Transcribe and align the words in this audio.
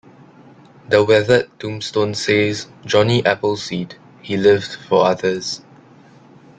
The 0.89 1.03
weathered 1.03 1.51
tombstone 1.59 2.15
says, 2.15 2.65
Johnny 2.83 3.23
Appleseed 3.23 3.99
He 4.23 4.35
lived 4.35 4.73
for 4.87 5.05
others. 5.05 5.61